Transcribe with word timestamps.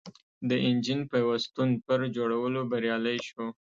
د 0.49 0.51
انجن 0.67 0.99
پېسټون 1.11 1.69
پر 1.85 1.99
جوړولو 2.15 2.61
بریالی 2.71 3.17
شو. 3.27 3.45